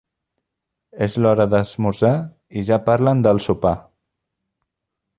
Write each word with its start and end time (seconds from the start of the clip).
És 1.07 1.17
l'hora 1.25 1.45
d'esmorzar 1.51 2.15
i 2.61 2.65
ja 2.71 2.83
parlen 2.91 3.25
del 3.29 3.45
sopar. 3.49 3.79